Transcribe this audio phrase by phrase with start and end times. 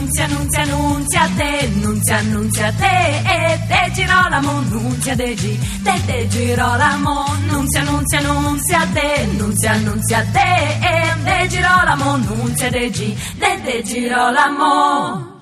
[0.00, 7.24] nunzia, nunzia, nunzia te, nunzia, nunzia te, e te Girolamo, nunzia de te te Girolamo,
[7.48, 15.39] nunzia, nunzia, nunzia te, nunzia, nunzia te, e te Girolamo, nunzia de te te Girolamo.